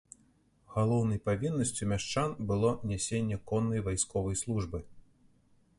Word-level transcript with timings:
Галоўнай 0.75 1.19
павіннасцю 1.29 1.83
мяшчан 1.91 2.33
было 2.51 2.73
нясенне 2.93 3.37
коннай 3.53 3.85
вайсковай 3.91 4.35
службы. 4.45 4.79